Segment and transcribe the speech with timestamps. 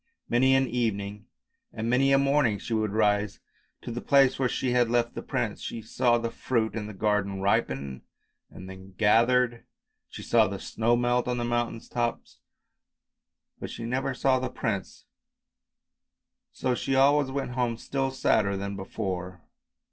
[0.27, 1.27] Many an evening
[1.71, 3.39] and many a morning she would rise
[3.83, 5.61] to the place where she had left the prince.
[5.61, 8.01] She saw the fruit in the garden ripen,
[8.49, 9.63] and then gathered,
[10.09, 12.39] she saw the snow melt on the mountain tops,
[13.59, 15.05] but she never saw the prince,
[16.51, 19.43] so she always went home still sadder than before.